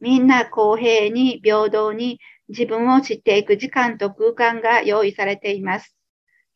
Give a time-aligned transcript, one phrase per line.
[0.00, 5.96] みんな公平に平等に自分を知っていく時間と空間が用意されています。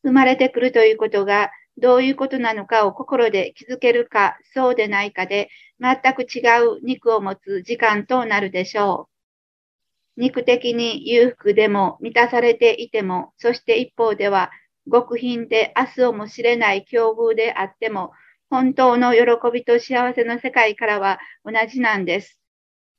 [0.03, 5.49] 生まれてくるということがどういうことなのかを心で気づけるか、そうでないかで
[5.81, 9.09] 全く違う肉を持つ時間となるでしょ
[10.17, 10.21] う。
[10.21, 14.51] 肉的に裕福でも満たされていても、そして一方では
[14.91, 18.13] 極貧で明日をも知れない境遇であっても、
[18.51, 19.21] 本当の喜
[19.53, 22.40] びと幸せの世界からは同じなんです。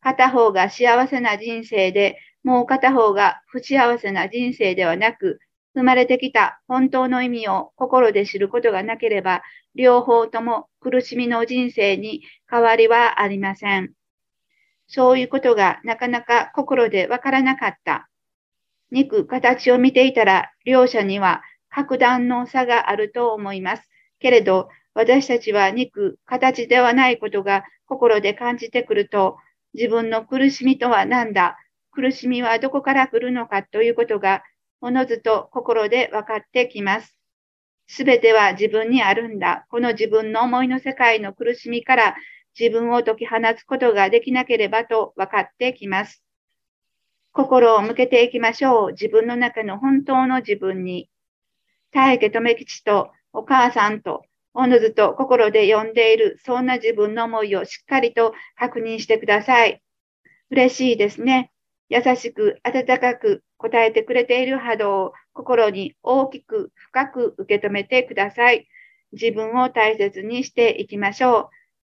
[0.02, 5.39] 片方が幸せな人生で、もう片方が不幸せな人生ではなく、
[5.73, 9.41] 生まれてきた本当の意味を心で知ることがなければ、
[9.75, 13.94] 両方とも苦しみの人生に変わりはありません。
[14.88, 18.09] そういうことがなかなか心でわからなかった。
[18.91, 23.89] 肉、形を見ていたら、両者には格段の差があると思います。
[24.20, 29.38] けれど、私たちは肉、形ではないことが心で感じてくると、
[29.73, 31.57] 自分の苦しみとは何だ？
[31.91, 34.44] 苦しみはどこから来るのかということが、
[34.80, 37.17] おのずと心で分かってきます。
[37.88, 39.66] すべては自分にあるんだ。
[39.69, 42.16] この自分の思いの世界の苦しみから
[42.58, 46.23] 自分を解き放つことができなければと分かってきます。
[47.33, 48.92] 心を向けていきましょう。
[48.92, 51.09] 自分の中の本当の自分に。
[51.92, 59.81] 大家留吉とお母さんとおのずと心で呼んでいる、そんな自分の思いをしっかりと確認してください。
[60.49, 61.52] 嬉しいですね。
[61.89, 68.67] 優しく、温かく答えてくれている波動を心に大きく深く受け止めてください。
[69.13, 71.61] 自分を大切にしていきましょう。